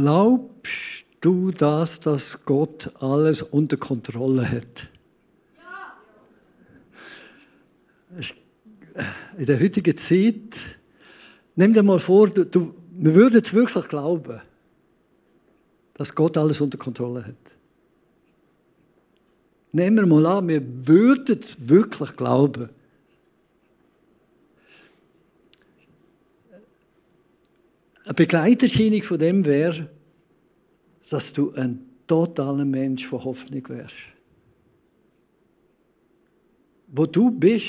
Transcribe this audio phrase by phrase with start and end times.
[0.00, 4.88] Glaubst du das, dass Gott alles unter Kontrolle hat?
[9.36, 10.56] In der heutigen Zeit,
[11.54, 14.40] nimm dir mal vor, du, du, wir würden es wirklich glauben,
[15.94, 17.54] dass Gott alles unter Kontrolle hat.
[19.72, 22.70] Nehmen wir mal an, wir würden es wirklich glauben.
[28.10, 29.88] Eine Begleiterscheinung von dem wäre,
[31.10, 33.94] dass du ein totaler Mensch von Hoffnung wärst.
[36.88, 37.68] Wo du bist,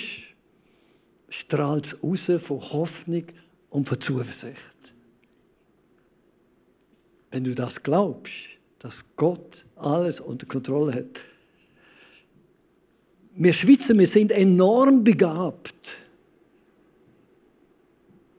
[1.29, 3.25] strahlt es raus von Hoffnung
[3.69, 4.57] und von Zuversicht.
[7.29, 8.33] Wenn du das glaubst,
[8.79, 11.23] dass Gott alles unter Kontrolle hat.
[13.35, 16.00] Wir Schweizer, wir sind enorm begabt.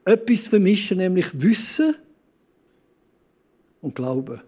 [0.05, 1.95] Etwas vermischen, nämlich Wissen
[3.81, 4.41] und Glauben.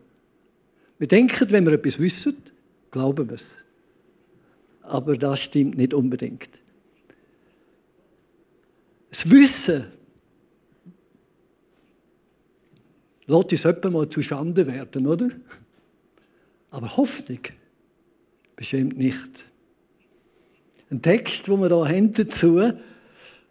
[0.97, 2.37] Wir denken, wenn wir etwas wissen,
[2.91, 3.45] glauben wir es.
[4.81, 6.49] Aber das stimmt nicht unbedingt.
[9.09, 9.85] Das Wissen
[13.27, 15.29] lässt uns etwa mal zu Schande werden, oder?
[16.69, 17.39] Aber Hoffnung
[18.55, 19.43] beschämt nicht.
[20.91, 22.73] Ein Text, wo wir da haben dazu,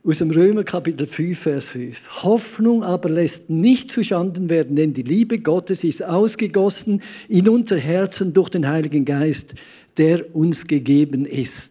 [0.07, 2.23] aus dem Römer Kapitel 5, Vers 5.
[2.23, 8.35] Hoffnung aber lässt nicht zuschanden werden, denn die Liebe Gottes ist ausgegossen in unser Herzen
[8.35, 9.55] durch den Heiligen Geist,
[9.97, 11.71] der uns gegeben ist.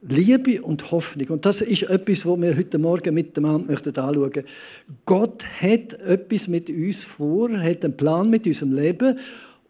[0.00, 1.28] Liebe und Hoffnung.
[1.28, 4.44] Und das ist etwas, was wir heute Morgen miteinander anschauen möchten.
[5.04, 9.18] Gott hat etwas mit uns vor, hat einen Plan mit unserem Leben.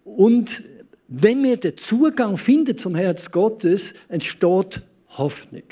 [0.04, 0.62] Und
[1.08, 5.64] wenn wir den Zugang finden zum Herz Gottes, entsteht Hoffnung.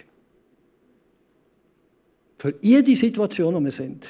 [2.39, 4.09] Für jede Situation, wo wir sind.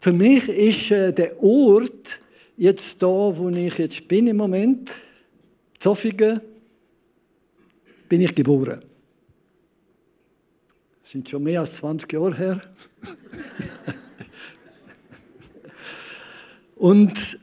[0.00, 2.20] Für mich ist äh, der Ort
[2.56, 4.90] jetzt da, wo ich jetzt bin im Moment,
[5.78, 6.40] Zofingen,
[8.08, 8.82] bin ich geboren.
[11.02, 12.60] Das sind schon mehr als 20 Jahre her.
[16.76, 17.38] Und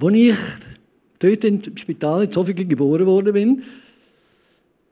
[0.00, 0.36] als ich
[1.18, 3.62] dort im Spital in Zofingen geboren worden bin,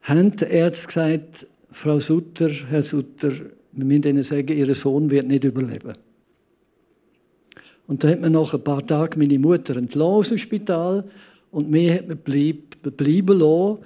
[0.01, 3.33] haben die Ärzte gesagt, Frau Sutter, Herr Sutter,
[3.73, 5.95] wir müssen Ihnen sagen, Ihr Sohn wird nicht überleben.
[7.85, 11.03] Und da hat man nach ein paar Tagen meine Mutter entlassen dem Spital
[11.51, 13.79] und mir hat man bleib, bleiben lassen,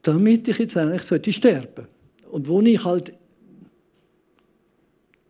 [0.00, 1.86] damit ich jetzt eigentlich sollte sterben
[2.30, 3.12] Und wo ich halt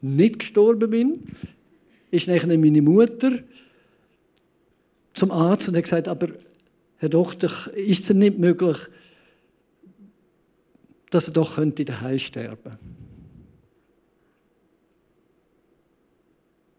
[0.01, 1.25] nicht gestorben bin,
[2.13, 3.41] ist nachher meine Mutter
[5.15, 6.29] zum Arzt und hat gesagt, aber
[6.99, 8.79] Herr Doktor, ist es nicht möglich,
[11.11, 12.79] dass er doch könnte daheim sterben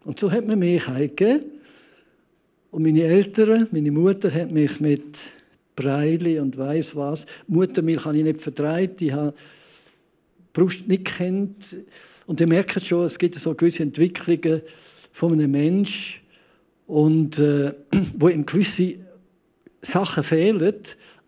[0.04, 1.46] Und so hat man mich heimgegeben.
[2.72, 5.18] Und meine Eltern, meine Mutter hat mich mit
[5.76, 7.26] Breili und weiß was.
[7.48, 11.56] Muttermilch habe ich nicht vertreibt, ich habe die Brust nicht kennt.
[12.28, 14.62] Und ihr merkt schon, es gibt so gewisse Entwicklungen
[15.12, 16.26] von einem Menschen,
[16.88, 17.74] und, äh,
[18.18, 18.96] wo ihm gewisse
[19.82, 20.76] Sachen fehlen.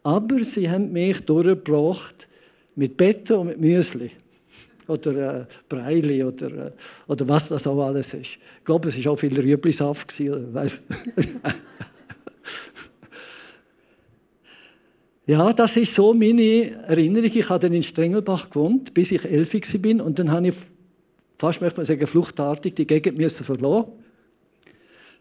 [0.03, 2.27] Aber sie haben mich durchgebracht
[2.77, 4.11] mit Betten und mit Müsli.
[4.87, 6.71] Oder äh, Breili oder, äh,
[7.07, 8.37] oder was das auch alles ist.
[8.59, 10.17] Ich glaube, es war auch viel Rüblisaft.
[15.25, 17.29] ja, das ist so meine Erinnerung.
[17.33, 20.05] Ich habe dann in Strengelbach gewohnt, bis ich elf war.
[20.05, 20.55] Und dann habe ich
[21.37, 23.87] fast, möchte man sagen, fluchtartig die Gegend verlassen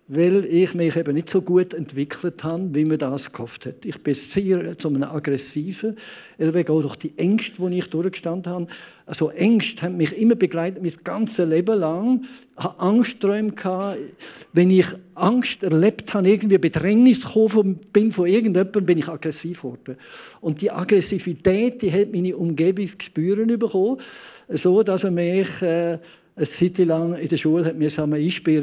[0.09, 3.85] weil ich mich eben nicht so gut entwickelt habe, wie man das gehofft hat.
[3.85, 5.97] Ich bin sehr zu einem aggressiven,
[6.39, 8.67] wegen auch durch die Ängste, die ich durchgestanden habe.
[9.05, 12.25] Also Ängste haben mich immer begleitet, mein ganzes Leben lang.
[12.57, 13.53] Ich hatte Angstträume.
[14.53, 14.87] Wenn ich
[15.17, 19.97] Angst erlebt habe, irgendwie Bedrängnis gekommen bin von irgendjemandem, bin ich aggressiv geworden.
[20.41, 23.99] Und die Aggressivität, die hat meine Umgebung zu spüren bekommen,
[24.51, 25.63] so dass er mich...
[25.63, 25.99] Äh,
[26.37, 27.89] eine Zeit lang in der Schule hat mir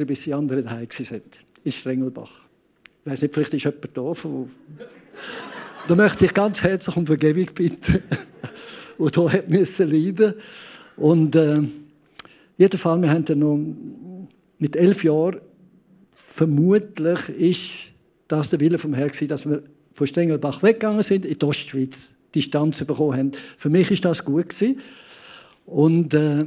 [0.05, 1.21] bis die anderen daheim waren.
[1.63, 2.31] In Strengelbach.
[3.03, 4.13] Ich weiß nicht, vielleicht ist jemand da.
[4.13, 4.51] Von...
[5.87, 7.99] da möchte ich ganz herzlich um Vergebung bitten.
[8.97, 10.35] Und da hat müssen leiden.
[10.97, 11.63] Und äh,
[12.57, 13.59] jedenfalls, wir haben dann noch
[14.59, 15.41] mit elf Jahren,
[16.15, 17.69] vermutlich ist
[18.27, 22.09] das der Wille vom Herrn gewesen, dass wir von Strengelbach weggegangen sind, in die Ostschweiz
[22.35, 23.31] Distanz bekommen haben.
[23.57, 24.79] Für mich ist das gut gewesen.
[25.65, 26.45] Und äh,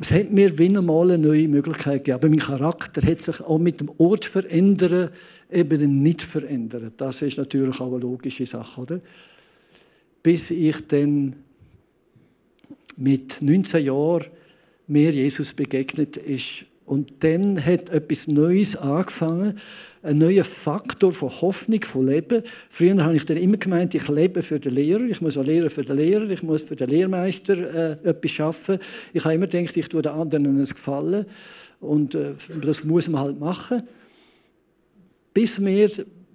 [0.00, 2.14] es hat mir wieder mal eine neue Möglichkeit gegeben.
[2.16, 5.12] Aber mein Charakter hat sich auch mit dem Ort verändert,
[5.50, 6.94] eben nicht verändert.
[6.96, 9.00] Das ist natürlich auch eine logische Sache, oder?
[10.22, 11.36] Bis ich dann
[12.96, 14.26] mit 19 Jahren
[14.86, 19.58] mir Jesus begegnet ist Und dann hat etwas Neues angefangen,
[20.04, 22.42] ein neuer Faktor von Hoffnung, von Leben.
[22.68, 25.70] Früher habe ich dann immer gemeint, ich lebe für den Lehrer, ich muss auch lehren
[25.70, 27.56] für den Lehrer, ich muss für den Lehrmeister
[28.02, 28.78] äh, etwas schaffen.
[29.14, 31.24] Ich habe immer gedacht, ich tue den anderen es gefallen
[31.80, 33.84] und äh, das muss man halt machen.
[35.32, 35.90] Bis mir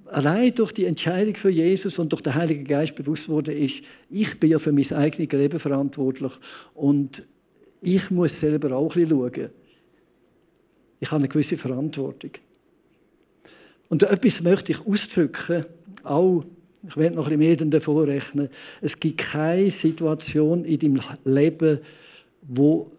[0.08, 4.40] allein durch die Entscheidung für Jesus und durch den Heiligen Geist bewusst wurde, ist, ich
[4.40, 6.34] bin ja für mein eigenes Leben verantwortlich
[6.74, 7.24] und
[7.82, 9.50] ich muss selber auch ein bisschen schauen.
[11.00, 12.32] Ich habe eine gewisse Verantwortung.
[13.90, 15.66] Und etwas möchte ich ausdrücken,
[16.04, 16.46] auch,
[16.88, 18.50] ich werde noch ein bisschen mehr davor rechnen,
[18.82, 21.80] es gibt keine Situation in deinem Leben,
[22.44, 22.92] wo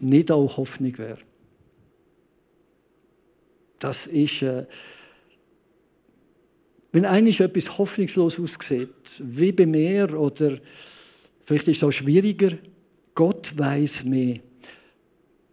[0.00, 1.18] nicht auch Hoffnung wäre.
[3.78, 4.66] Das ist, äh,
[6.90, 8.88] wenn eigentlich etwas hoffnungslos aussieht,
[9.18, 10.58] wie bei mir oder
[11.44, 12.56] vielleicht ist es auch schwieriger,
[13.14, 14.38] Gott weiß mehr.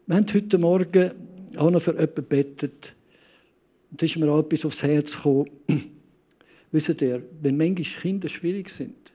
[0.08, 1.12] Wir haben heute Morgen
[1.58, 2.96] auch noch für jemanden gebetet.
[3.96, 5.50] Und da ist mir auch etwas aufs Herz gekommen.
[6.74, 9.14] Wisst ihr, wenn manchmal Kinder schwierig sind,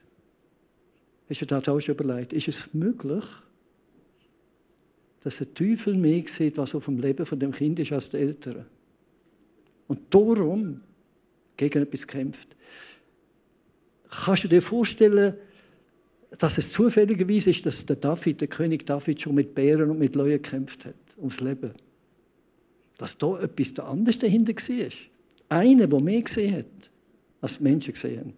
[1.29, 3.23] hast du das auch schon überlegt, ist es möglich,
[5.23, 8.17] dass der Teufel mehr sieht, was auf dem Leben von dem Kind ist, als die
[8.17, 8.65] Eltern?
[9.87, 10.81] Und darum
[11.57, 12.55] gegen etwas kämpft.
[14.09, 15.35] Kannst du dir vorstellen,
[16.39, 20.15] dass es zufälligerweise ist, dass der David, der König David, schon mit Bären und mit
[20.15, 21.71] Löwen gekämpft hat, ums Leben?
[23.01, 24.89] Dass da etwas anderes dahinter war.
[25.49, 26.65] Einer, der mehr gesehen hat,
[27.41, 28.33] als die Menschen gesehen haben.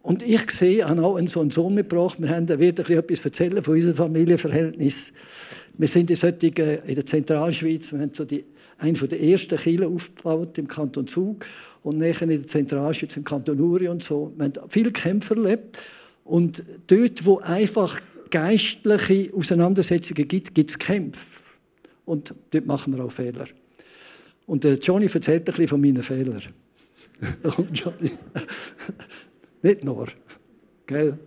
[0.00, 2.20] Und ich sehe, ich habe auch einen so einen Sohn mitgebracht.
[2.20, 5.12] Wir haben wieder etwas erzählen von unserem Familienverhältnis.
[5.76, 8.44] Wir sind in, solchen, in der Zentralschweiz, wir haben so die,
[8.78, 11.44] einen der ersten Kirchen aufgebaut im Kanton Zug
[11.82, 14.32] und nachher in der Zentralschweiz im Kanton Uri und so.
[14.36, 15.78] Wir haben viele Kämpfe erlebt.
[16.24, 18.00] Und dort, wo einfach
[18.30, 21.41] geistliche Auseinandersetzungen gibt, gibt es Kämpfe.
[22.04, 23.46] Und dort machen wir auch Fehler.
[24.46, 26.42] Und der Johnny erzählt ein bisschen von meinen Fehlern.
[27.72, 28.12] Johnny.
[29.62, 30.08] Nicht nur.
[30.86, 31.18] Gell?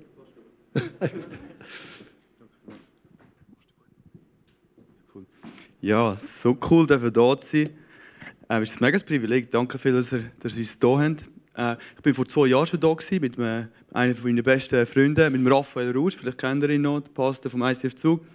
[5.82, 7.70] Ja, so cool, dass wir hier sein.
[8.50, 9.52] Äh, es ist ein mega Privileg.
[9.52, 11.18] Danke vielmals, dass, dass Sie uns hier haben.
[11.56, 15.52] Äh, ich war vor zwei Jahren schon da gewesen, mit einem meiner besten Freunde, mit
[15.52, 16.16] Raphael Rausch.
[16.16, 18.26] Vielleicht kennt ihr ihn noch, der Pastor vom ICF Zug.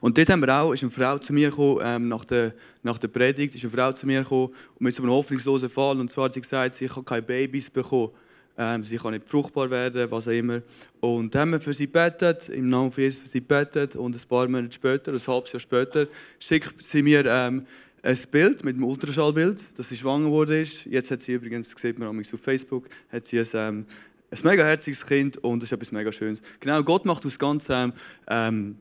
[0.00, 2.98] Und dort haben wir auch, ist eine Frau zu mir gekommen, ähm, nach, der, nach
[2.98, 5.98] der Predigt, ist eine Frau zu mir gekommen mit so einem hoffnungslosen Fall.
[5.98, 8.10] Und zwar hat sie gesagt, sie kann keine Babys bekommen.
[8.58, 10.60] Ähm, sie kann nicht fruchtbar werden, was auch immer.
[11.00, 13.96] Und dann haben wir für sie gebetet, im Namen von Jesus für sie gebetet.
[13.96, 16.06] Und ein paar Monate später, ein halbes Jahr später,
[16.38, 17.66] schickt sie mir ähm,
[18.02, 20.62] ein Bild mit einem Ultraschallbild, dass sie schwanger wurde.
[20.62, 23.86] Jetzt hat sie übrigens, das sieht man auf Facebook, hat sie ein, ähm,
[24.30, 26.42] ein mega herziges Kind und das ist etwas mega Schönes.
[26.60, 27.92] Genau, Gott macht aus ganz ähm,
[28.28, 28.76] ähm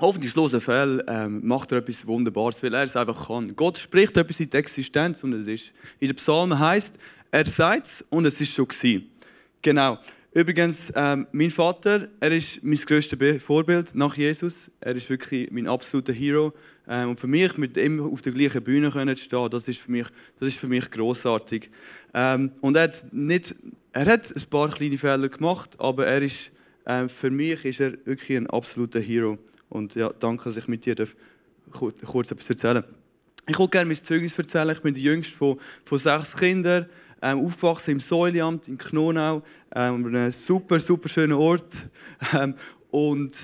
[0.00, 3.56] hoffnungslosen Fällen ähm, macht er etwas Wunderbares, weil er es einfach kann.
[3.56, 5.72] Gott spricht etwas in die Existenz und es ist.
[6.00, 6.94] In den Psalmen heißt,
[7.30, 9.10] er sagt es und es ist schon gewesen.
[9.62, 9.98] Genau.
[10.32, 14.54] Übrigens, ähm, mein Vater, er ist mein grösstes Vorbild nach Jesus.
[14.80, 16.52] Er ist wirklich mein absoluter Hero.
[16.86, 19.90] Ähm, und für mich, mit ihm auf der gleichen Bühne zu stehen, das ist für
[19.90, 20.06] mich,
[20.38, 21.70] das ist für mich grossartig.
[22.12, 23.54] Ähm, und er hat, nicht,
[23.92, 26.50] er hat ein paar kleine Fehler gemacht, aber er ist,
[26.84, 29.38] äh, für mich ist er wirklich ein absoluter Hero.
[29.68, 31.14] Und ja, danke, dass ich mit dir darf,
[31.70, 32.84] kurz etwas erzählen
[33.46, 34.70] Ich würde gerne mein Zeugnis erzählen.
[34.70, 36.86] Ich bin der jüngste von, von sechs Kindern,
[37.22, 39.42] ähm, aufgewachsen im Säuliamt in Knonau,
[39.74, 41.72] ähm, einem super, super schönen Ort.
[42.32, 42.54] Ähm,
[42.90, 43.36] und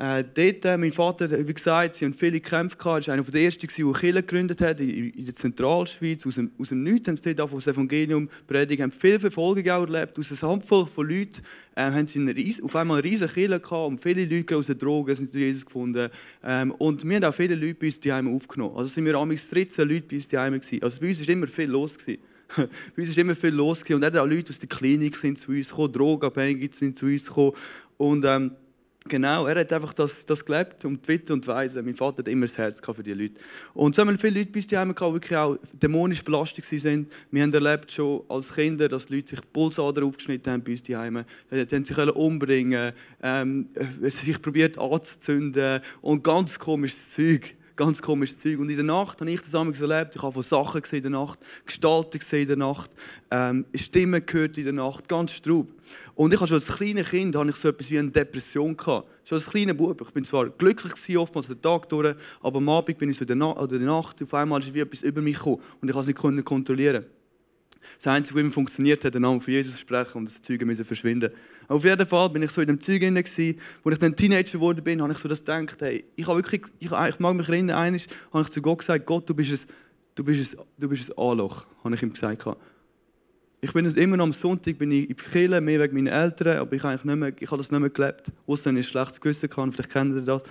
[0.00, 3.08] äh, dort, äh, mein Vater, wie gesagt, sie haben viele Kämpfe gehabt.
[3.08, 6.24] Er war einer der ersten, der Kirche gegründet hat in, der Zentralschweiz.
[6.24, 9.82] Aus dem, aus dem Nichts haben sie dort das Evangelium predigt, haben viel Verfolgung auch
[9.88, 10.16] erlebt.
[10.16, 11.42] Aus einer Handvoll von Leuten
[11.74, 14.78] äh, haben sie eine, auf einmal eine riesige Kirche gehabt und viele Leute aus den
[14.78, 16.10] Drogen sind zu Jesus gefunden.
[16.44, 18.76] Ähm, und wir haben auch viele Leute bei uns daheim aufgenommen.
[18.76, 20.80] Also sind wir amigs 13 Leute bei uns daheim gewesen.
[20.80, 21.98] Also bei uns war immer viel los.
[21.98, 22.22] Gewesen.
[22.56, 23.94] bei uns war immer viel los gewesen.
[23.96, 27.24] und dann auch Leute aus der Klinik sind zu uns gekommen, Drogenabhängige sind zu uns
[27.24, 27.54] gekommen.
[27.96, 28.52] Und ähm,
[29.08, 31.82] Genau, er hat einfach das, das gelebt und die Witwe und Weise.
[31.82, 33.34] Mein Vater hat immer das Herz für die Leute.
[33.74, 37.10] Und so haben viele Leute bis daheim gehabt, wirklich auch dämonisch belastet sind.
[37.30, 41.24] Wir haben erlebt schon als Kinder, dass Leute sich Pulsader aufgeschnitten haben bei uns daheim.
[41.50, 43.68] Sie haben sich umbringen, ähm,
[44.02, 48.58] sich probiert anzuzünden und ganz komisches Zeug ganz komisches Zeug.
[48.58, 50.16] Und in der Nacht habe ich das einmal erlebt.
[50.16, 52.90] Ich habe von Sachen gesehen in der Nacht, Gestalten gesehen in der Nacht,
[53.30, 55.68] ähm, Stimmen gehört in der Nacht, ganz straub.
[56.18, 59.06] Und ich habe schon als kleines Kind hatte ich so etwas wie eine Depression gehabt.
[59.24, 60.00] Schon als kleiner Bub.
[60.00, 63.20] Ich bin zwar glücklich gewesen, oftmals den Tag durch, aber am Abend bin ich so
[63.20, 65.88] in der, Na oder der Nacht auf einmal ist wie etwas über mich gekommen und
[65.88, 67.04] ich konnte es nicht kontrollieren.
[67.98, 70.60] Das Einzige, was immer funktioniert hat, den Namen von Jesus zu sprechen und das Zeug
[70.64, 71.30] müssen verschwinden.
[71.68, 74.82] Auf jeden Fall bin ich so in dem Zeug gewesen, wo ich dann Teenager geworden
[74.82, 77.76] bin, habe ich so das gedacht, hey, ich habe wirklich, ich, ich mag mich erinnern,
[77.76, 79.72] eines habe ich zu Gott gesagt, Gott, du bist ein,
[80.16, 82.44] du bist ein, du bist ein Anloch, habe ich ihm gesagt.
[83.60, 86.76] Ich bin immer noch am Sonntag bin ich in Kirche, mehr wegen meinen Eltern, aber
[86.76, 88.30] ich, eigentlich nicht mehr, ich habe das nicht mehr gelebt.
[88.46, 90.44] Außer ich schlechtes Gewissen kann, vielleicht kennt ihr das.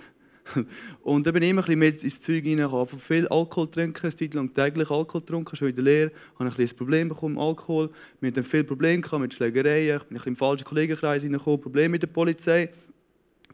[1.04, 3.00] Und dann bin ich immer ein bisschen mehr ins Zeug reingekommen.
[3.00, 6.12] Viel Alkohol trinken, eine Zeit lang täglich Alkohol getrunken, schon in der Lehre.
[6.38, 7.90] Habe ein, ein Problem bekommen mit Alkohol.
[8.20, 9.98] Wir hatten viele Probleme mit Schlägereien.
[9.98, 12.70] Ich bin ein bisschen im falschen Kollegenkreis reingekommen, Probleme mit der Polizei.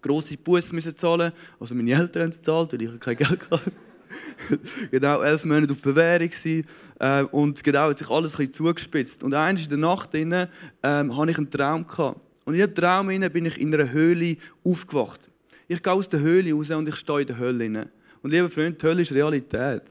[0.02, 1.32] Grosse Busse müssen zahlen.
[1.60, 3.72] Also meine Eltern haben es gezahlt, weil ich kein Geld hatte.
[4.92, 6.68] genau, elf Monate auf Bewährung gewesen.
[7.00, 9.24] Äh, und genau, hat sich alles ein zugespitzt.
[9.24, 10.48] Und eines in der Nacht drin,
[10.84, 11.88] ähm, hatte ich einen Traum.
[11.88, 12.20] Gehabt.
[12.46, 15.20] Und in diesem Traum bin ich in einer Höhle aufgewacht.
[15.68, 17.90] Ich gehe aus der Höhle raus und ich stehe in der Hölle.
[18.22, 19.84] Und liebe Freunde, die Hölle ist Realität.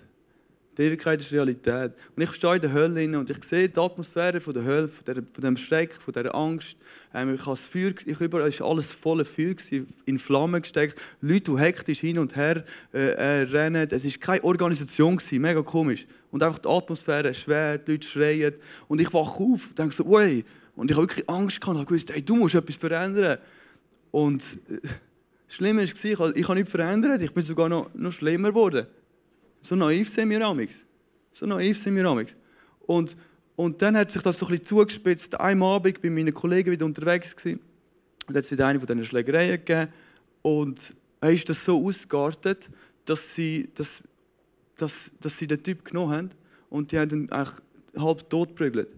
[0.78, 1.92] Die Ewigkeit ist Realität.
[2.16, 5.04] Und ich stehe in der Hölle und ich sehe die Atmosphäre von der Hölle, von,
[5.04, 6.76] der, von dem Schreck, von dieser Angst.
[7.12, 9.54] Ähm, ich habe das Feuer, ich überall ist alles voller Feuer,
[10.06, 10.98] in Flammen gesteckt.
[11.20, 12.64] Leute, die hektisch hin und her
[12.94, 13.86] äh, äh, rennen.
[13.90, 16.06] Es war keine Organisation, gewesen, mega komisch.
[16.30, 18.54] Und einfach die Atmosphäre schwer, die Leute schreien.
[18.88, 20.42] Und ich wache auf und denke so, ui.
[20.74, 21.80] Und ich habe wirklich Angst gehabt.
[21.82, 23.36] Ich wusste, hey, du musst etwas verändern.
[24.10, 24.78] Und äh,
[25.48, 27.20] das Schlimme war, ich habe nichts verändert.
[27.20, 28.86] Ich bin sogar noch, noch schlimmer geworden.
[29.62, 30.75] So naiv sind wir amigs.
[31.33, 32.35] So naiv sind wir amigs.
[32.81, 33.16] Und,
[33.57, 35.38] und dann hat sich das so ein bisschen zugespitzt.
[35.40, 37.61] Einem Abend bei meinen Kollegen wieder unterwegs gewesen.
[38.26, 39.92] Und hat es wieder eine von diesen Schlägereien gegeben.
[40.42, 40.81] Und
[41.21, 42.69] dann ist das so ausgeartet,
[43.04, 44.02] dass sie, dass,
[44.76, 46.31] dass, dass sie den Typ genommen haben
[46.69, 47.31] und die haben ihn
[47.97, 48.88] halb tot geprügelt.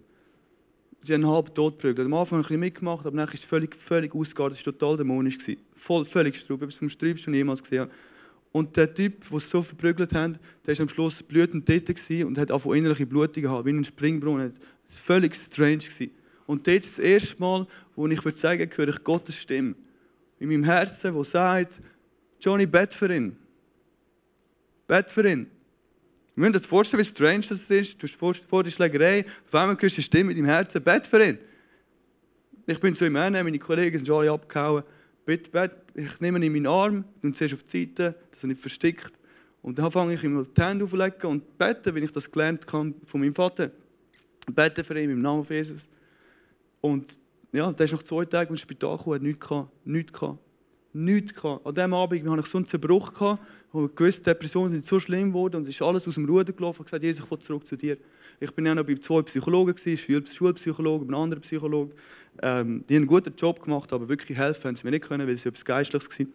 [1.01, 2.07] Sie haben ihn halb tot geprügelt.
[2.07, 4.59] Am Anfang ein bisschen mitgemacht, aber dann ist es völlig, völlig ausgeartet.
[4.59, 5.37] Es war total dämonisch.
[5.75, 7.91] Voll, völlig strub, etwas vom Sträubsten, was ich jemals gesehen habe.
[8.55, 12.37] Und der Typ, der es so verprügelt hat, der war am Schluss blutend tätig und
[12.37, 14.53] hat auch innerliche Blutungen gehabt, wie ein Springbrunnen.
[14.87, 15.81] Das war völlig strange.
[16.47, 19.75] Und dort ist das erste Mal, wo ich würde sagen, höre ich Gottes Stimme.
[20.39, 21.81] In meinem Herzen, wo sagt,
[22.39, 23.35] Johnny, bet für ihn.
[24.87, 25.47] Bet für ihn.
[26.35, 28.01] Wir müssen uns vorstellen, wie strange das ist.
[28.01, 31.07] Du hast vor der Schlägerei, auf einmal hörst du eine Stimme in deinem Herzen, bet
[31.07, 31.39] für ihn.
[32.67, 34.85] Ich bin so im Ende, meine Kollegen sind alle abgehauen
[35.25, 38.47] bitte, bitte, ich nehme ihn in meinen Arm und zuerst auf die Seite, dass er
[38.47, 39.13] nicht verstickt.
[39.61, 42.93] Und dann fange ich ihm die Hände aufzulegen und bete, wie ich das gelernt habe
[43.05, 43.71] von meinem Vater.
[44.47, 45.89] Bete für ihn im Namen von Jesus.
[46.81, 47.17] Und
[47.51, 49.87] ja, der ist nach zwei Tagen ins Spital gekommen, hat nichts gehabt.
[49.87, 50.44] Nichts gehabt.
[50.97, 51.65] Nichts gehabt.
[51.65, 55.33] An diesem Abend hatte ich so einen Zerbruch gehabt, wo gewisse Depressionen sind so schlimm
[55.33, 56.85] geworden und es ist alles aus dem Ruder gelaufen.
[56.85, 57.97] Ich habe gesagt, Jesus, ich will zurück zu dir.
[58.39, 61.93] Ich bin ja noch bei zwei Psychologen, Schulpsychologe, ein anderer Psychologe.
[62.41, 65.27] Ähm, die haben einen guten Job gemacht, aber wirklich helfen haben sie mir nicht können,
[65.27, 66.27] weil es etwas Geistliches war.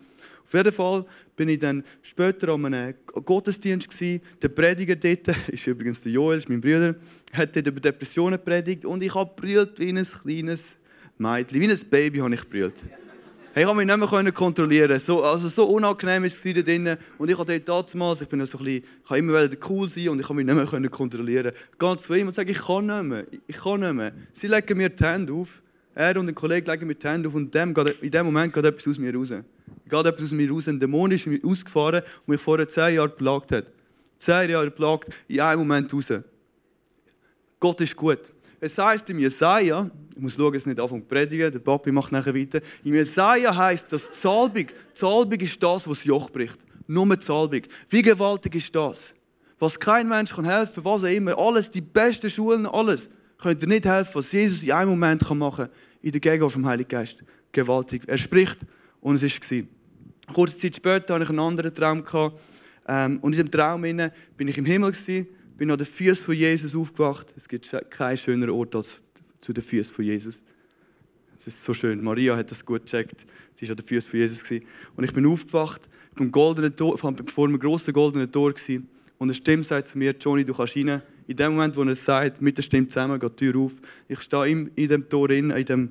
[0.44, 4.20] Auf jeden Fall bin ich dann später an einem Gottesdienst gewesen.
[4.42, 6.96] Der Prediger dort, ist übrigens der Joel, ist mein Bruder,
[7.32, 10.76] hat dort über Depressionen predigt und ich habe brüllt wie ein kleines
[11.16, 12.74] Mädchen, wie ein Baby habe ich brüllt.
[13.52, 15.00] Hey, ich konnte mich nicht mehr kontrollieren.
[15.00, 16.96] So, also so unangenehm ist es drinnen.
[17.18, 20.20] Und ich habe dort damals, ich bin so ein bisschen, ich immer cool sein und
[20.20, 21.52] ich konnte mich nicht mehr kontrollieren.
[21.76, 24.12] Ganz zu ihm und sage, ich kann nicht mehr, ich kann nicht mehr.
[24.34, 25.48] Sie legen mir die Hände auf
[25.96, 28.86] er und ein Kollege legen mir die Hände auf und in dem Moment geht etwas
[28.86, 29.30] aus mir raus.
[29.30, 30.68] Geht etwas aus mir raus.
[30.68, 33.66] Ein Dämon ist mir ausgefahren und mich vorher zehn Jahre plagt hat.
[34.18, 36.06] Zehn Jahre plagt, in einem Moment raus.
[37.58, 38.20] Gott ist gut.
[38.60, 42.12] Es heißt im Jesaja, ich muss schauen, es nicht anfangen zu predigen, der Papi macht
[42.12, 42.60] nachher weiter.
[42.84, 44.66] Im Jesaja heißt das Salbung.
[44.92, 46.58] Salbung ist das, was das Joch bricht.
[46.86, 47.62] Nur Salbung.
[47.88, 49.00] Wie gewaltig ist das?
[49.58, 51.38] Was kein Mensch kann helfen, was auch immer.
[51.38, 55.66] Alles, die besten Schulen, alles könnt ihr nicht helfen, was Jesus in einem Moment machen
[55.66, 57.16] kann, in der Gegenwart vom Heiligen Geist.
[57.52, 58.02] Gewaltig.
[58.06, 58.58] Er spricht
[59.00, 59.62] und es war.
[60.34, 62.04] Kurze Zeit später hatte ich einen anderen Traum.
[62.86, 64.92] Ähm, und in dem Traum bin ich im Himmel,
[65.60, 67.26] bin an den Füßen von Jesus aufgewacht.
[67.36, 68.94] Es gibt keinen schöneren Ort als
[69.42, 70.38] zu den Füßen von Jesus.
[71.36, 72.02] Es ist so schön.
[72.02, 73.26] Maria hat das gut gecheckt.
[73.56, 74.42] Sie war an den Füßen von Jesus.
[74.96, 75.82] Und ich bin aufgewacht,
[76.14, 78.54] beim goldenen Tor, vor einem grossen goldenen Tor.
[79.18, 81.94] Und eine Stimme sagt zu mir, Johnny, du kannst rein in dem Moment, wo er
[81.94, 83.72] sagt, mit der Stimme zusammen, geht die Tür auf.
[84.08, 85.90] Ich stehe in, in dem Tor, in, in dem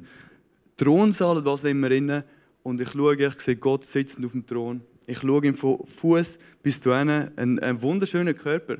[0.77, 2.23] Thronsaal, was immer, rein,
[2.63, 4.81] und ich schaue, ich sehe Gott sitzend auf dem Thron.
[5.05, 8.79] Ich schaue ihm von Fuß bis zu einem, ein, ein wunderschöner Körper.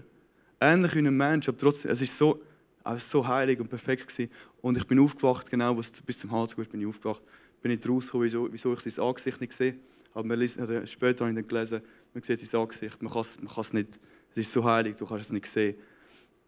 [0.61, 2.41] Ähnlich wie ein Mensch, aber trotzdem, es ist so,
[2.97, 4.31] so heilig und perfekt gewesen.
[4.61, 7.21] Und ich bin aufgewacht, genau, bis zum Hals bin ich aufgewacht.
[7.61, 9.75] Bin nicht rausgekommen, wieso, wieso ich sein Angesicht nicht sehe.
[10.13, 11.81] Aber man liest, später habe ich dann gelesen,
[12.13, 13.21] man sieht sein Angesicht, man kann
[13.57, 13.99] es nicht,
[14.31, 15.75] es ist so heilig, du kannst es nicht sehen.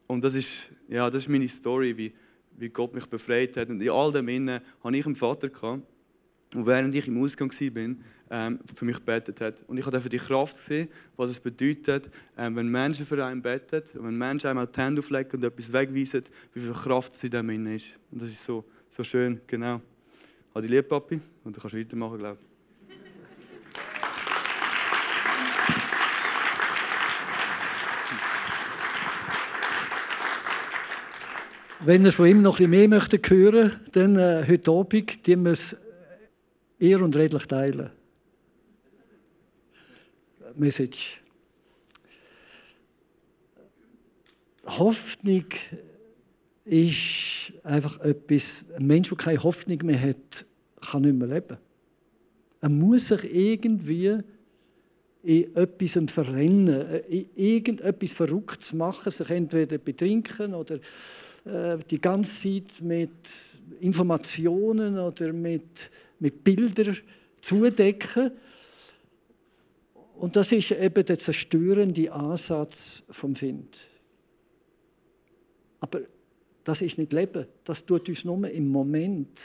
[0.08, 0.50] Und das ist,
[0.90, 2.14] ja, das ist meine Story, wie,
[2.58, 3.70] wie Gott mich befreit hat.
[3.70, 5.50] Und in all dem Innen hatte ich einen Vater.
[5.50, 5.84] Gehabt,
[6.54, 7.96] und während ich im Ausgang war,
[8.32, 9.56] ähm, für mich betet hat.
[9.68, 13.84] Und ich habe die Kraft gesehen, was es bedeutet, ähm, wenn Menschen für einen beten,
[13.94, 16.24] wenn Menschen einmal die Hände auflegen und etwas wegweisen,
[16.54, 17.88] wie viel Kraft in dem ist.
[18.10, 19.82] Und das ist so, so schön, genau.
[20.56, 22.52] Habe die lieb, Papi, und du kannst weitermachen, glaube ich.
[31.84, 35.52] Wenn ihr von ihm noch bisschen mehr möchtet hören dann äh, heute Abend, die wir
[35.52, 35.76] es
[36.80, 37.90] ehr und redlich teilen.
[40.56, 41.22] Message.
[44.66, 45.46] Hoffnung
[46.66, 48.44] ist einfach etwas,
[48.76, 50.46] ein Mensch, der keine Hoffnung mehr hat,
[50.82, 51.58] kann nicht mehr leben.
[52.62, 54.20] Er muss sich irgendwie
[55.24, 60.80] in etwas verrennen, in irgendetwas Verrücktes machen, sich entweder betrinken oder
[61.46, 63.10] äh, die ganze Zeit mit
[63.80, 65.90] Informationen oder mit,
[66.20, 66.98] mit Bildern
[67.42, 68.32] zudecken.
[70.22, 73.76] Und das ist eben der zerstörende Ansatz vom Find.
[75.80, 76.02] Aber
[76.64, 77.48] das ist nicht Leben.
[77.64, 79.42] Das tut uns nur im Moment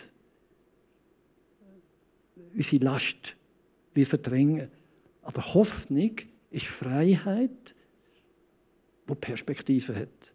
[2.54, 3.34] unsere Last
[3.94, 4.68] wie verdrängen.
[5.22, 6.16] Aber Hoffnung
[6.50, 7.74] ist Freiheit,
[9.08, 10.34] die Perspektive hat.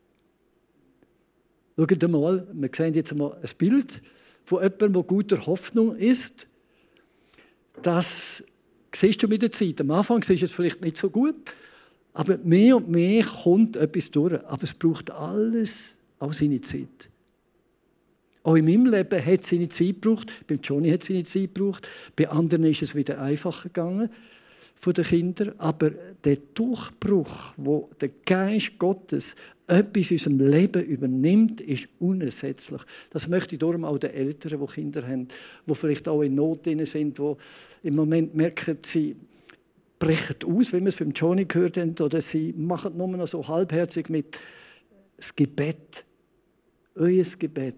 [1.77, 4.01] Schaut mal, wir sehen jetzt mal ein Bild
[4.45, 6.47] von jemandem, der guter Hoffnung ist.
[7.83, 8.43] Das
[8.95, 9.81] siehst du mit der Zeit.
[9.81, 11.35] Am Anfang du es vielleicht nicht so gut,
[12.13, 14.33] aber mehr und mehr kommt etwas durch.
[14.45, 17.09] Aber es braucht alles auch seine Zeit.
[18.43, 20.33] Auch in meinem Leben hat es seine Zeit gebraucht.
[20.47, 21.89] Bei Johnny hat es seine Zeit gebraucht.
[22.15, 24.09] Bei anderen ist es wieder einfacher gegangen
[24.81, 25.53] von den Kindern.
[25.59, 29.35] Aber der Durchbruch, wo der Geist Gottes
[29.67, 32.81] etwas in unserem Leben übernimmt, ist unersetzlich.
[33.11, 35.27] Das möchte ich darum auch den Eltern, die Kinder haben,
[35.65, 37.35] die vielleicht auch in Not sind, die
[37.83, 39.15] im Moment merken, sie
[39.99, 43.47] brechen aus, wie wir es beim Johnny gehört haben, oder sie machen nur noch so
[43.47, 44.37] halbherzig mit
[45.15, 46.03] das Gebet.
[46.95, 47.75] Euer Gebet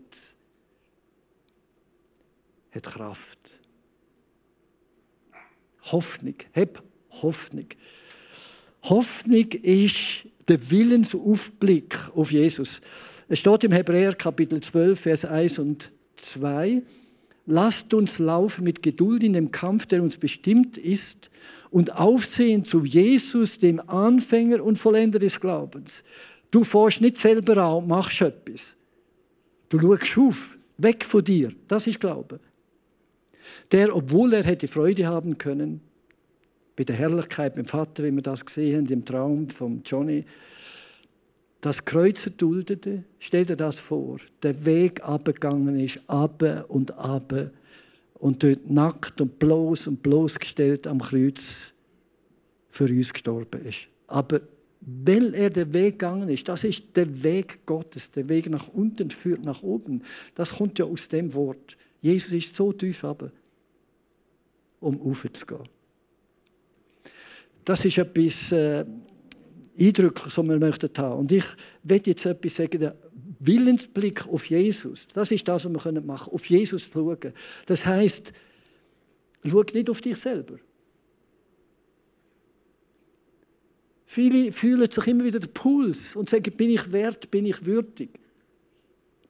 [2.71, 3.59] hat Kraft.
[5.91, 6.35] Hoffnung.
[6.55, 6.81] Hab
[7.21, 7.67] Hoffnung.
[8.83, 12.81] Hoffnung ist der Willensaufblick auf Jesus.
[13.29, 16.81] Es steht im Hebräer Kapitel 12, Vers 1 und 2.
[17.45, 21.29] Lasst uns laufen mit Geduld in dem Kampf, der uns bestimmt ist,
[21.71, 26.03] und aufsehen zu Jesus, dem Anfänger und Vollender des Glaubens.
[26.51, 28.61] Du forschst nicht selber an machst etwas.
[29.69, 31.51] Du schaust auf, weg von dir.
[31.67, 32.39] Das ist Glaube.
[33.71, 35.81] Der, obwohl er hätte Freude haben können,
[36.75, 40.25] bei der Herrlichkeit beim Vater, wie wir das gesehen haben im Traum von Johnny,
[41.61, 47.33] das Kreuz erduldete, stell dir das vor, der Weg abgegangen ist, ab und ab
[48.15, 51.41] und dort nackt und bloß und bloßgestellt am Kreuz
[52.69, 53.79] für uns gestorben ist.
[54.07, 54.41] Aber
[54.81, 59.09] weil er den Weg gegangen ist, das ist der Weg Gottes, der Weg nach unten
[59.11, 60.03] führt nach oben.
[60.35, 61.77] Das kommt ja aus dem Wort.
[62.01, 63.31] Jesus ist so tief aber,
[64.81, 65.69] um aufzugehen.
[67.65, 68.85] Das ist etwas äh,
[69.79, 71.19] Eindrückliches, was wir möchten haben.
[71.19, 71.45] Und ich
[71.83, 72.95] werde jetzt etwas sagen, der
[73.39, 75.07] Willensblick auf Jesus.
[75.13, 77.33] Das ist das, was wir machen können, auf Jesus schauen.
[77.65, 78.31] Das heißt,
[79.45, 80.57] schau nicht auf dich selber.
[84.05, 88.11] Viele fühlen sich immer wieder den Puls und sagen, bin ich wert, bin ich würdig,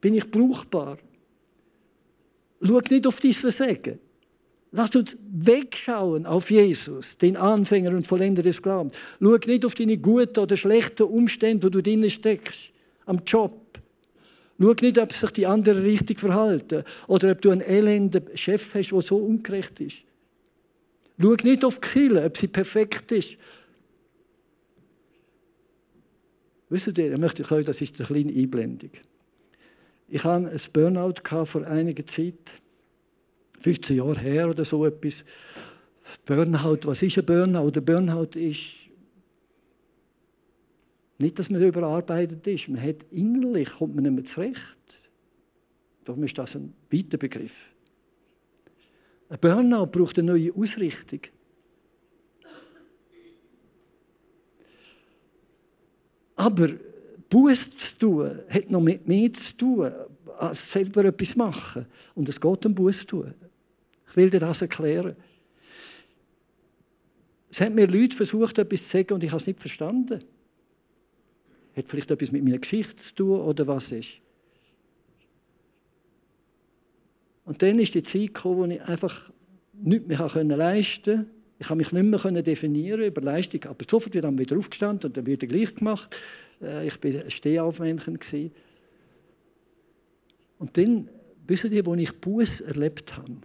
[0.02, 0.98] bin ich brauchbar.
[2.62, 4.00] Schau nicht auf dein Versagen.
[4.76, 8.96] Lass uns wegschauen auf Jesus, den Anfänger und Vollender des Glaubens.
[9.22, 12.72] Schau nicht auf deine guten oder schlechten Umstände, wo du drinnen steckst,
[13.06, 13.80] am Job.
[14.60, 18.92] Schau nicht, ob sich die anderen richtig verhalten oder ob du einen elenden Chef hast,
[18.92, 19.98] der so ungerecht ist.
[21.22, 23.38] Schau nicht auf die Kille, ob sie perfekt ist.
[26.70, 28.90] Wisst ihr, ich möchte euch, das ist eine kleine Einblendung.
[30.08, 32.62] Ich hatte ein Burnout vor einiger Zeit.
[33.63, 35.23] 15 Jahre her oder so etwas.
[36.26, 37.71] Burnout, was ist ein Burnout?
[37.71, 38.62] Der Burnout ist
[41.17, 42.67] nicht, dass man überarbeitet ist.
[42.67, 44.78] Man hat innerlich kommt man nicht mehr zurecht.
[46.04, 47.56] Darum ist das ein weiter Begriff.
[49.30, 51.21] Ein Burnout braucht eine neue Ausrichtung.
[56.36, 56.69] Aber
[57.30, 59.91] Buß zu tun, hat noch mit mehr zu tun,
[60.38, 61.86] als selber etwas machen.
[62.15, 63.34] Und es geht um Buß zu tun.
[64.13, 65.15] Ich will dir das erklären.
[67.49, 70.23] Es haben mir Leute versucht, etwas zu sagen und ich habe es nicht verstanden.
[71.76, 74.10] Hat vielleicht etwas mit meiner Geschichte zu tun oder was ist.
[77.45, 79.32] Und dann ist die Zeit gekommen, wo ich einfach
[79.82, 84.38] nichts mehr leisten konnte Ich habe mich nicht mehr definieren über Leistung, aber sofort wieder,
[84.38, 86.15] wieder aufgestanden und dann wieder gleich gemacht.
[86.62, 88.19] Äh, ich war ein Stehaufmännchen.
[90.60, 91.10] Und dann,
[91.47, 93.38] wissen Sie, wo ich Buß erlebt habe?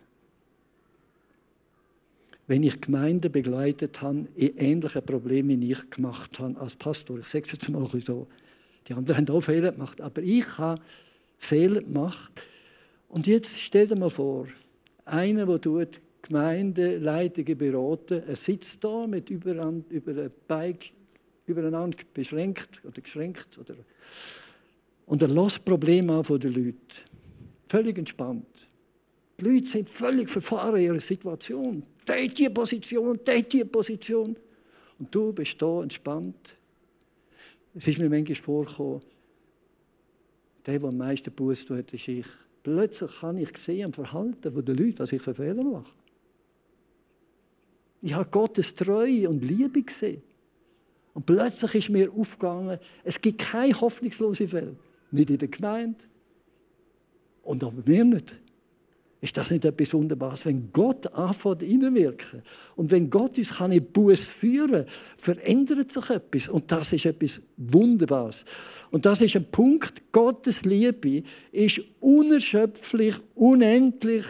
[2.49, 7.19] Wenn ich Gemeinden begleitet habe, in ähnlichen Problemen, die ich gemacht habe als Pastor.
[7.19, 8.27] Ich sage es jetzt mal so.
[8.89, 10.81] Die anderen haben auch Fehler gemacht, aber ich habe
[11.37, 12.33] Fehler gemacht.
[13.09, 14.49] Und jetzt stell dir mal vor,
[15.05, 19.53] einer, der tut Gemeindeleitungen beraten, er sitzt da mit über,
[19.91, 20.93] über ein Bike
[21.47, 23.59] übereinander beschränkt oder geschränkt.
[23.59, 23.75] Oder,
[25.07, 26.79] und er lässt Probleme an von den Leuten.
[27.69, 28.47] Völlig entspannt.
[29.41, 31.83] Die Leute sind völlig verfahren in ihrer Situation.
[32.09, 34.37] Der die Position, der die Position.
[34.99, 36.55] Und du bist da entspannt.
[37.75, 39.03] Es ist mir manchmal vorgekommen,
[40.67, 42.27] der, der am meisten Buß tut, ist ich.
[42.63, 45.93] Plötzlich habe ich gesehen am Verhalten der Leute, was ich für Fehler mache.
[48.03, 50.23] Ich habe Gottes Treue und Liebe gesehen.
[51.15, 54.77] Und plötzlich ist mir aufgegangen, es gibt keine hoffnungslose Fälle.
[55.11, 55.99] Nicht in der Gemeinde
[57.43, 58.35] und bei mir nicht.
[59.21, 60.47] Ist das nicht etwas Wunderbares?
[60.47, 62.43] Wenn Gott anfängt reinwirken
[62.77, 66.49] und wenn Gott uns kann in Buß führen verändert sich etwas.
[66.49, 68.45] Und das ist etwas Wunderbares.
[68.91, 74.25] Und das ist ein Punkt, Gottes Liebe ist unerschöpflich, unendlich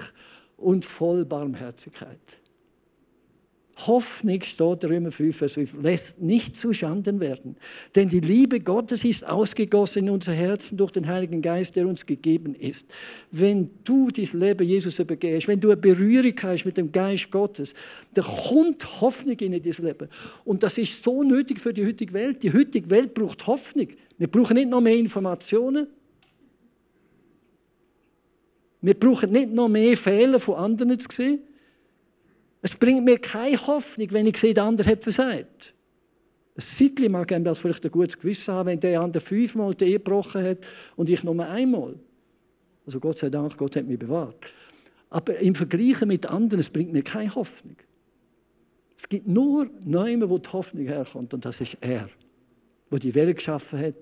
[0.57, 2.39] und voll Barmherzigkeit.
[3.87, 7.57] Hoffnung, steht Römer 5, Vers 5, lässt nicht zu Schanden werden.
[7.95, 12.05] Denn die Liebe Gottes ist ausgegossen in unser Herzen durch den Heiligen Geist, der uns
[12.05, 12.87] gegeben ist.
[13.31, 17.73] Wenn du dieses Leben Jesus übergehst, wenn du eine Berührung hast mit dem Geist Gottes,
[18.15, 20.09] da kommt Hoffnung in dieses Leben.
[20.45, 22.43] Und das ist so nötig für die heutige Welt.
[22.43, 23.89] Die heutige Welt braucht Hoffnung.
[24.19, 25.87] Wir brauchen nicht noch mehr Informationen.
[28.81, 31.41] Wir brauchen nicht noch mehr Fehler von anderen zu sehen.
[32.63, 35.75] Es bringt mir keine Hoffnung, wenn ich sehe, der andere hat versagt.
[36.57, 39.85] Ein Zeitchen mag einem das vielleicht ein gutes Gewissen haben, wenn der andere fünfmal die
[39.85, 40.59] Ehe gebrochen hat
[40.97, 41.95] und ich nur einmal.
[42.85, 44.45] Also Gott sei Dank, Gott hat mich bewahrt.
[45.11, 47.77] Aber im Vergleich mit anderen, es bringt mir keine Hoffnung.
[48.97, 52.09] Es gibt nur Neume, wo die Hoffnung herkommt und das ist er.
[52.91, 53.95] Wo die Welt geschaffen hat,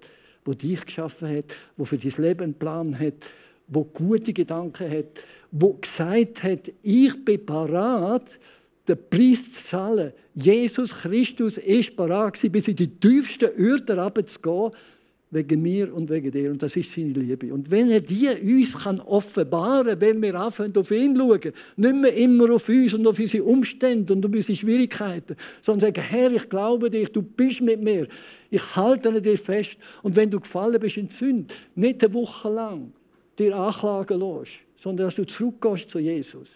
[0.44, 3.26] wo dich geschaffen hat, wo für dein Leben einen Plan hat,
[3.68, 5.06] wo gute Gedanken hat,
[5.50, 8.38] wo gesagt hat, ich bin parat,
[8.86, 10.12] den Preis zu zahlen.
[10.34, 14.72] Jesus Christus ist parat bis in die tiefsten Orte runterzugehen,
[15.30, 16.50] wegen mir und wegen dir.
[16.50, 17.52] Und das ist seine Liebe.
[17.52, 21.94] Und wenn er die uns kann offenbaren kann, wenn wir anfangen, auf ihn schauen, nicht
[21.94, 26.32] mehr immer auf uns und auf unsere Umstände und auf unsere Schwierigkeiten, sondern sagen, Herr,
[26.32, 28.06] ich glaube dich, du bist mit mir.
[28.50, 29.76] Ich halte an dir fest.
[30.02, 32.92] Und wenn du gefallen bist in Sünde, nicht eine Woche lang,
[33.38, 36.48] dir anklagen lässt, sondern dass du zurückgehst zu Jesus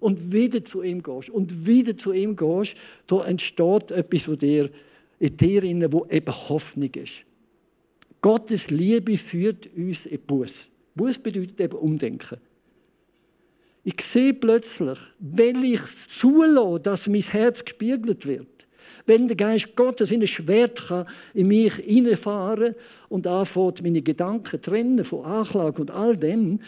[0.00, 2.74] und wieder zu ihm gehst und wieder zu ihm gehst,
[3.06, 4.70] da entsteht etwas von dir,
[5.18, 7.22] in dir, wo eben Hoffnung ist.
[8.20, 10.52] Gottes Liebe führt uns in Buß.
[10.94, 12.38] Buß bedeutet eben Umdenken.
[13.84, 18.46] Ich sehe plötzlich, wenn ich zulasse, dass mein Herz gespiegelt wird,
[19.06, 22.74] wenn der Geist Gottes in ein Schwert kann in mich hineinfahren
[23.08, 26.60] und anfängt, meine Gedanken trennen von Anklage und all dem,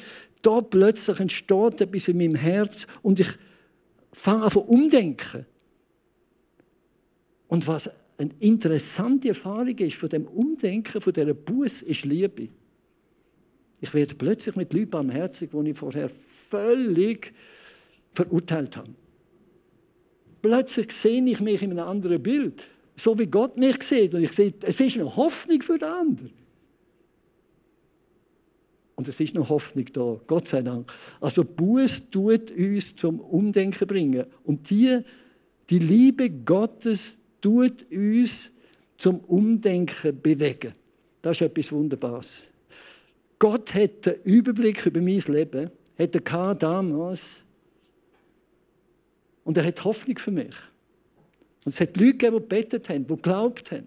[0.42, 3.28] da plötzlich entsteht etwas in meinem Herz und ich
[4.12, 5.46] fange an zu umdenken.
[7.48, 12.48] Und was eine interessante Erfahrung ist von dem Umdenken, von dieser Buß, ist Liebe.
[13.80, 16.10] Ich werde plötzlich mit Leuten barmherzig, die ich vorher
[16.48, 17.32] völlig
[18.12, 18.94] verurteilt habe.
[20.44, 24.12] Plötzlich sehe ich mich in einem anderen Bild, so wie Gott mich sieht.
[24.12, 26.30] Und ich sehe, es ist eine Hoffnung für den anderen.
[28.94, 30.92] Und es ist noch Hoffnung da, Gott sei Dank.
[31.18, 34.26] Also Buß tut uns zum Umdenken bringen.
[34.44, 35.00] Und die,
[35.70, 38.50] die Liebe Gottes tut uns
[38.98, 40.74] zum Umdenken bewegen.
[41.22, 42.28] Das ist etwas Wunderbares.
[43.38, 47.22] Gott hat den Überblick über mein Leben, hat er damals
[49.44, 50.54] und er hat Hoffnung für mich.
[51.64, 53.86] Und es hat Leute gegeben, die gebetet haben, die geglaubt haben.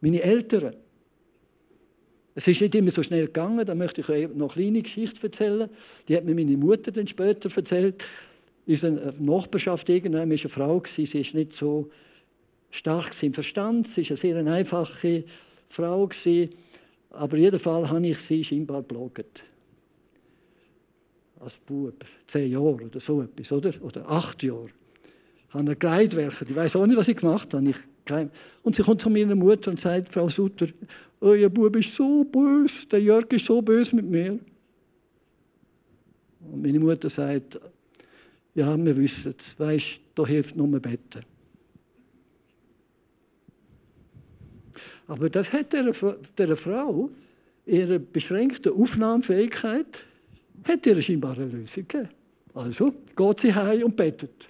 [0.00, 0.76] Meine Eltern.
[2.34, 5.26] Es ist nicht immer so schnell gegangen, da möchte ich euch noch eine kleine Geschichte
[5.26, 5.68] erzählen.
[6.06, 8.04] Die hat mir meine Mutter dann später erzählt.
[8.64, 11.90] In einer Nachbarschaft irgendwann war eine Frau, sie war nicht so
[12.70, 15.24] stark im Verstand, sie war eine sehr einfache
[15.68, 16.08] Frau.
[17.10, 19.42] Aber in jedem Fall habe ich sie scheinbar gebloggt.
[21.40, 23.72] Als Bub, zehn Jahre oder so etwas, oder?
[23.82, 24.68] Oder acht Jahre
[25.50, 27.70] habe eine Kleidwerker, ich weiß auch nicht, was ich gemacht habe.
[27.70, 27.76] Ich,
[28.62, 30.68] und sie kommt zu meiner Mutter und sagt, Frau Sutter,
[31.20, 34.38] euer Bub ist so böse, der Jörg ist so böse mit mir.
[36.40, 37.58] Und meine Mutter sagt,
[38.58, 39.58] Ja, wir wissen es.
[39.58, 41.22] Weißt, da hilft nur Betten.
[45.06, 45.92] Aber das hat der,
[46.36, 47.08] der Frau,
[47.66, 49.86] ihre beschränkte Aufnahmefähigkeit,
[50.64, 52.08] hat ihr scheinbar eine Lösung gegeben.
[52.52, 54.48] Also geht sie heim und betet.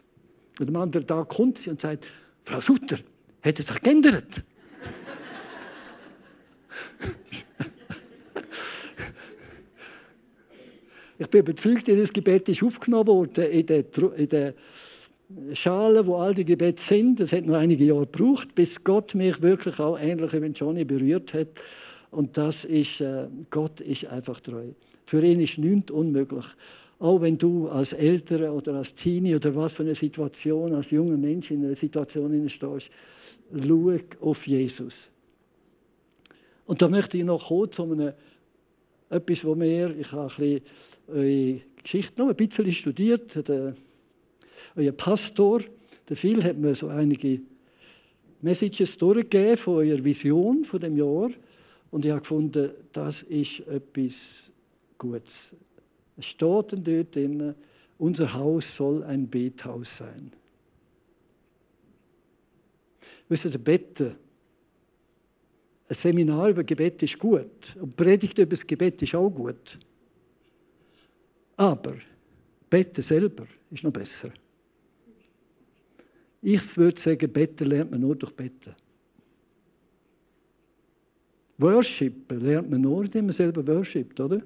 [0.59, 2.05] Und am anderen Tag kommt sie und sagt,
[2.45, 2.99] Frau Sutter,
[3.43, 4.43] hat es sich geändert?
[11.19, 13.85] ich bin überzeugt, ihr Gebet ist aufgenommen worden in der,
[14.17, 14.55] in der
[15.53, 17.21] Schale, wo all die Gebete sind.
[17.21, 21.35] Es hat noch einige Jahre gebraucht, bis Gott mich wirklich auch ähnlich wie Johnny berührt
[21.35, 21.49] hat.
[22.11, 24.69] Und das ist, äh, Gott ist einfach treu.
[25.05, 26.47] Für ihn ist nichts unmöglich.
[27.01, 31.17] Auch wenn du als Ältere oder als Teenie oder was für eine Situation, als junger
[31.17, 32.91] Mensch in einer Situation stehst,
[33.53, 34.95] schau auf Jesus.
[36.67, 38.13] Und da möchte ich noch kommen zu einem,
[39.11, 40.61] etwas, wo mir, ich habe ein
[41.07, 43.49] bisschen Geschichte noch ein bisschen studiert.
[43.49, 43.75] Der,
[44.77, 45.63] euer Pastor,
[46.09, 47.41] der Phil, hat mir so einige
[48.43, 51.31] Messages durchgegeben von eurer Vision von dem Jahr.
[51.91, 54.15] Und ich habe gefunden, das ist etwas
[54.99, 55.51] Gutes.
[56.19, 56.41] Es steht
[56.73, 57.55] dort drin,
[57.97, 60.33] unser Haus soll ein Bethaus sein.
[63.29, 64.17] Wisst ihr, der Betten,
[65.89, 69.79] ein Seminar über Gebet ist gut und Predigt über das Gebet ist auch gut.
[71.57, 71.97] Aber
[72.69, 74.33] Betten selber ist noch besser.
[76.43, 78.75] Ich würde sagen, Betten lernt man nur durch Betten.
[81.59, 84.43] Worship lernt man nur, indem man selber worshipt, oder?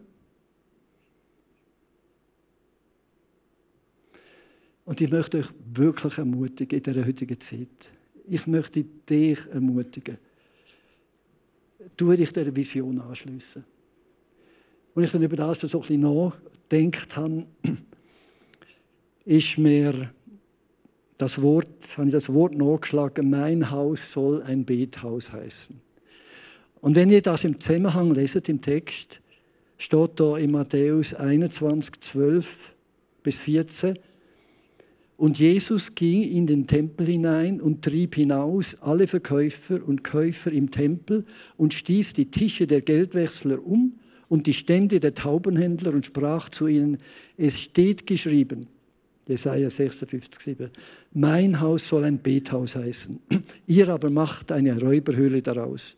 [4.85, 7.91] Und ich möchte euch wirklich ermutigen in dieser heutigen Zeit.
[8.29, 10.19] Ich möchte dich ermutigen.
[11.97, 13.65] Tu dich dieser Vision anschliessen.
[14.95, 17.47] Und ich dann über das so ein bisschen nachgedacht habe,
[19.25, 20.11] ist mir
[21.19, 25.81] das Wort, habe ich das Wort nachgeschlagen, mein Haus soll ein Bethaus heißen.
[26.81, 29.21] Und wenn ihr das im Zusammenhang leset, im Text,
[29.79, 32.75] steht da in Matthäus 21, 12
[33.23, 33.99] bis 14,
[35.17, 40.71] und Jesus ging in den Tempel hinein und trieb hinaus alle Verkäufer und Käufer im
[40.71, 41.25] Tempel
[41.57, 43.95] und stieß die Tische der Geldwechsler um
[44.29, 46.99] und die Stände der Taubenhändler und sprach zu ihnen,
[47.37, 48.67] es steht geschrieben,
[49.29, 50.71] Jesaja 56, 7,
[51.13, 53.21] mein Haus soll ein Bethaus heißen,
[53.67, 55.97] ihr aber macht eine Räuberhöhle daraus.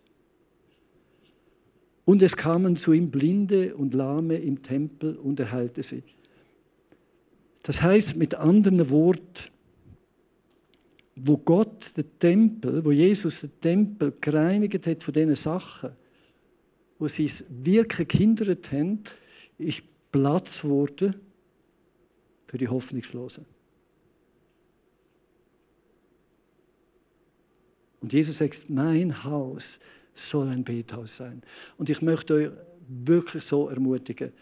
[2.04, 6.02] Und es kamen zu ihm Blinde und Lahme im Tempel und er heilte sie.
[7.64, 9.50] Das heißt mit anderen Worten,
[11.16, 15.90] wo Gott den Tempel, wo Jesus den Tempel gereinigt hat von diesen Sachen,
[16.98, 19.02] wo sie es Wirken gehindert haben,
[19.56, 21.14] ist Platz geworden
[22.46, 23.46] für die Hoffnungslosen.
[28.02, 29.78] Und Jesus sagt, mein Haus
[30.14, 31.42] soll ein Bethaus sein.
[31.78, 32.50] Und ich möchte euch
[32.88, 34.32] wirklich so ermutigen,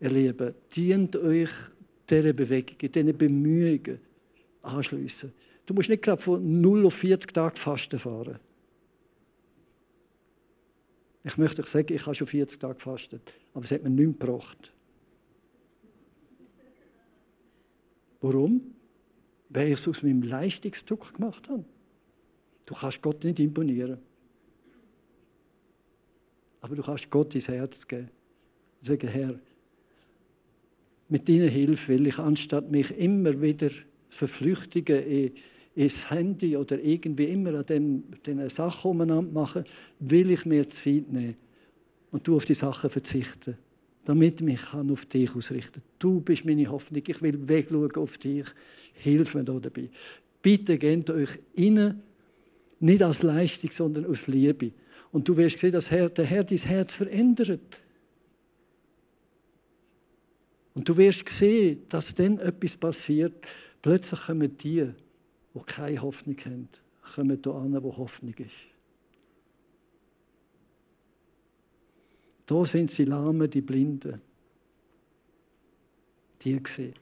[0.00, 1.50] ihr Lieben, dient euch
[2.10, 4.00] dieser Bewegung, diesen Bemühungen
[4.62, 5.32] anschliessen.
[5.66, 8.38] Du musst nicht gerade von 0 auf 40 Tage Fasten fahren.
[11.22, 14.18] Ich möchte euch sagen, ich habe schon 40 Tage gefastet, aber es hat mir nichts
[14.18, 14.72] gebracht.
[18.20, 18.74] Warum?
[19.48, 21.64] Weil ich es aus meinem Leistungsdruck gemacht habe.
[22.66, 23.98] Du kannst Gott nicht imponieren.
[26.60, 28.10] Aber du kannst Gott ins Herz geben
[28.82, 29.34] sagen, Herr,
[31.10, 33.70] mit deiner Hilfe will ich, anstatt mich immer wieder
[34.08, 35.32] verflüchtigen in,
[35.74, 39.64] ins Handy oder irgendwie immer an dem, den Sachen umeinander machen,
[39.98, 41.36] will ich mir Zeit nehmen
[42.10, 43.56] und du auf die Sachen verzichten,
[44.04, 45.82] damit mich kann auf dich ausrichten.
[45.98, 47.02] Du bist meine Hoffnung.
[47.06, 48.46] Ich will wegschauen auf dich.
[48.94, 49.88] Hilf mir da dabei.
[50.42, 52.02] Bitte gebt euch innen,
[52.80, 54.72] nicht als Leistung, sondern aus Liebe.
[55.12, 57.60] Und du wirst sehen, dass der Herr dein Herz verändert.
[60.80, 63.46] Und du wirst sehen, dass dann etwas passiert.
[63.82, 64.88] Plötzlich kommen die,
[65.54, 66.70] die keine Hoffnung haben,
[67.14, 68.48] kommen da an, wo Hoffnung ist.
[72.46, 74.22] Da sind sie Lahmen, die Blinden.
[76.40, 76.94] Die sehen.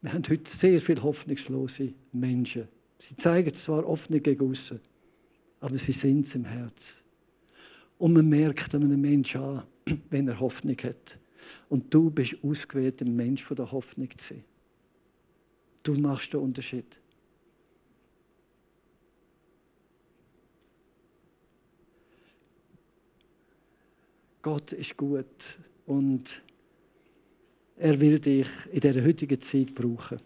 [0.00, 2.68] Wir haben heute sehr viele hoffnungslose Menschen.
[2.98, 4.54] Sie zeigen zwar Hoffnung gegen
[5.60, 6.96] aber sie sind es im Herz.
[7.98, 9.62] Und man merkt einem Menschen an,
[10.08, 11.18] wenn er Hoffnung hat.
[11.68, 14.44] Und du bist ausgewählt, ein Mensch von der Hoffnung zu sein.
[15.82, 16.86] Du machst den Unterschied.
[24.42, 25.24] Gott ist gut
[25.86, 26.42] und
[27.76, 30.20] er will dich in dieser heutigen Zeit brauchen.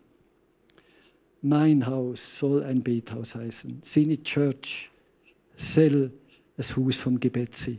[1.41, 3.81] mein Haus soll ein Bethaus heißen.
[3.85, 4.91] Seine Church
[5.57, 6.11] soll
[6.57, 7.79] ein Haus vom Gebet sein.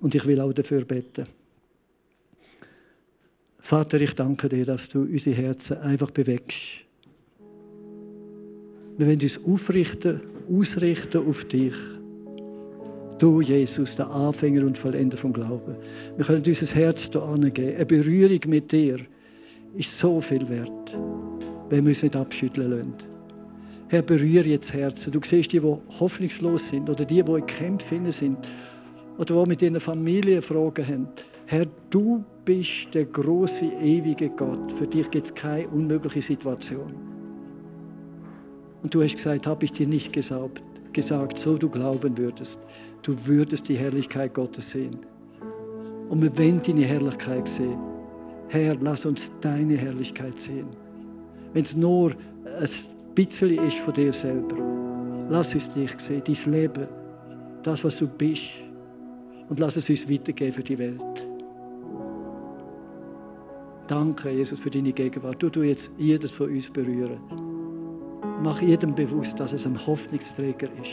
[0.00, 1.26] Und ich will auch dafür beten.
[3.70, 6.58] Vater, ich danke dir, dass du unsere Herzen einfach bewegst.
[8.98, 11.76] Wir wollen uns aufrichten, ausrichten auf dich.
[13.20, 15.76] Du, Jesus, der Anfänger und Vollender vom Glauben.
[16.16, 17.76] Wir können unser Herz hier angeben.
[17.76, 18.98] Eine Berührung mit dir
[19.76, 20.98] ist so viel wert,
[21.68, 22.94] wenn wir uns nicht abschütteln lassen.
[23.86, 25.12] Herr, berühre jetzt Herzen.
[25.12, 28.38] Du siehst die, die hoffnungslos sind oder die, die in Kämpfen sind
[29.16, 31.08] oder die mit ihren Familien Fragen haben.
[31.50, 34.70] Herr, du bist der große, ewige Gott.
[34.74, 36.94] Für dich gibt es keine unmögliche Situation.
[38.84, 42.56] Und du hast gesagt, habe ich dir nicht gesagt, gesagt, so du glauben würdest.
[43.02, 45.00] Du würdest die Herrlichkeit Gottes sehen.
[46.08, 47.80] Und wir wollen deine Herrlichkeit sehen.
[48.46, 50.68] Herr, lass uns deine Herrlichkeit sehen.
[51.52, 52.68] Wenn es nur ein
[53.16, 54.54] bisschen ist von dir selber.
[55.28, 56.86] Lass es dich sehen, dein Leben,
[57.64, 58.62] das, was du bist.
[59.48, 61.29] Und lass es uns weitergeben für die Welt.
[63.90, 65.42] Danke, Jesus, für deine Gegenwart.
[65.42, 67.18] Du du jetzt jedes von uns berühren.
[68.40, 70.92] Mach jedem bewusst, dass es ein Hoffnungsträger ist.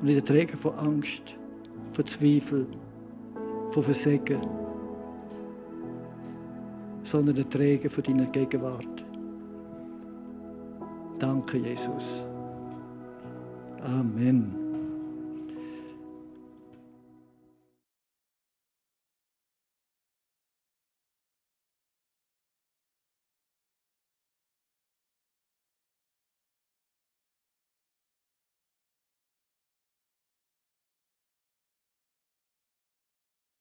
[0.00, 1.34] Und nicht ein Träger von Angst,
[1.92, 2.66] von Zweifel,
[3.72, 4.40] von Versagen,
[7.02, 9.04] sondern ein Träger von deiner Gegenwart.
[11.18, 12.24] Danke, Jesus.
[13.82, 14.63] Amen.